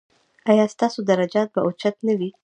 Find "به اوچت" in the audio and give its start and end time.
1.53-1.95